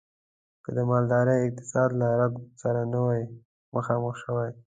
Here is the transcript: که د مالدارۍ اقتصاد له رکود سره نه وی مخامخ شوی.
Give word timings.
که 0.63 0.69
د 0.77 0.79
مالدارۍ 0.89 1.39
اقتصاد 1.43 1.89
له 2.01 2.07
رکود 2.21 2.49
سره 2.63 2.81
نه 2.91 2.99
وی 3.05 3.21
مخامخ 3.75 4.15
شوی. 4.23 4.51